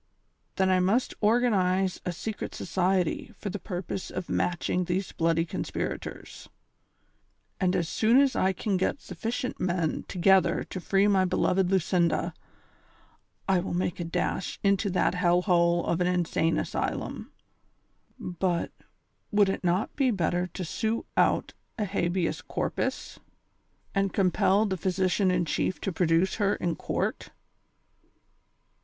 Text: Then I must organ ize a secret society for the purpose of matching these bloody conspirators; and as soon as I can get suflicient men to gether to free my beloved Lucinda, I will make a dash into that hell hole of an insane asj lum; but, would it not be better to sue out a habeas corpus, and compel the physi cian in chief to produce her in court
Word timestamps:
Then 0.55 0.71
I 0.71 0.79
must 0.79 1.13
organ 1.21 1.53
ize 1.53 2.01
a 2.07 2.11
secret 2.11 2.55
society 2.55 3.35
for 3.37 3.51
the 3.51 3.59
purpose 3.59 4.09
of 4.09 4.29
matching 4.29 4.85
these 4.85 5.11
bloody 5.11 5.45
conspirators; 5.45 6.49
and 7.59 7.75
as 7.75 7.87
soon 7.87 8.19
as 8.19 8.35
I 8.35 8.51
can 8.51 8.77
get 8.77 8.97
suflicient 8.97 9.59
men 9.59 10.05
to 10.07 10.17
gether 10.17 10.63
to 10.63 10.79
free 10.81 11.07
my 11.07 11.23
beloved 11.25 11.69
Lucinda, 11.69 12.33
I 13.47 13.59
will 13.59 13.75
make 13.75 13.99
a 13.99 14.03
dash 14.03 14.59
into 14.63 14.89
that 14.89 15.13
hell 15.13 15.43
hole 15.43 15.85
of 15.85 16.01
an 16.01 16.07
insane 16.07 16.55
asj 16.55 16.97
lum; 16.97 17.31
but, 18.19 18.71
would 19.29 19.49
it 19.49 19.63
not 19.63 19.95
be 19.95 20.09
better 20.09 20.47
to 20.47 20.65
sue 20.65 21.05
out 21.15 21.53
a 21.77 21.85
habeas 21.85 22.41
corpus, 22.41 23.19
and 23.93 24.11
compel 24.11 24.65
the 24.65 24.77
physi 24.79 25.11
cian 25.11 25.29
in 25.29 25.45
chief 25.45 25.79
to 25.81 25.91
produce 25.93 26.37
her 26.37 26.55
in 26.55 26.75
court 26.75 27.29